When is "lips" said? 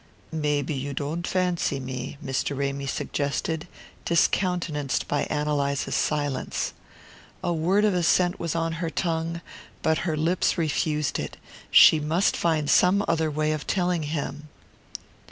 10.17-10.57